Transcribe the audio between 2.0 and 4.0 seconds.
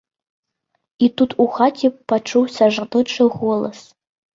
пачуўся жаночы голас.